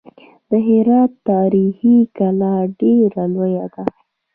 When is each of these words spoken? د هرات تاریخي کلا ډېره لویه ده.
د 0.49 0.51
هرات 0.67 1.11
تاریخي 1.29 1.97
کلا 2.17 2.55
ډېره 2.79 3.23
لویه 3.33 3.65
ده. 3.73 3.83